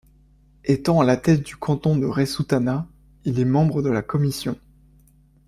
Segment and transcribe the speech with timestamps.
[0.65, 2.87] Étant à la tête du canton de Resuttana,
[3.23, 4.57] il est membre de la Commission.